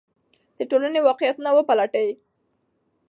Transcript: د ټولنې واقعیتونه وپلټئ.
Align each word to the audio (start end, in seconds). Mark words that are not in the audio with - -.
د 0.57 0.59
ټولنې 0.71 0.99
واقعیتونه 1.07 1.49
وپلټئ. 1.53 2.09